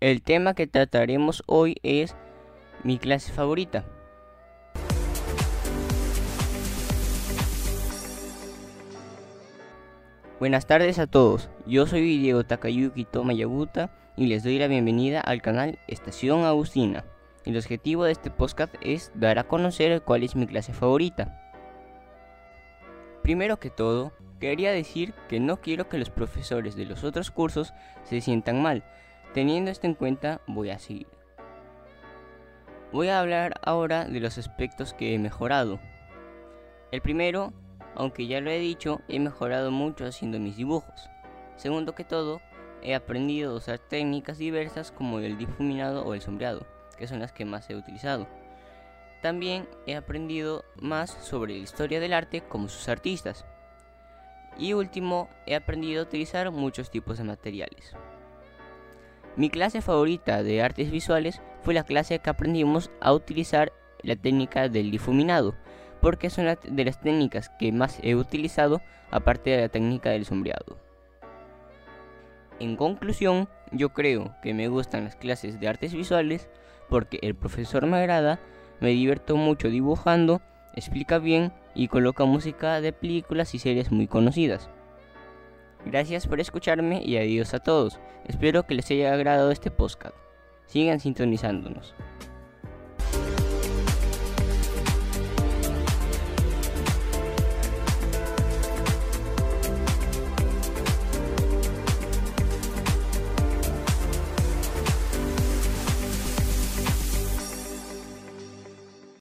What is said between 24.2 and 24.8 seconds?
quería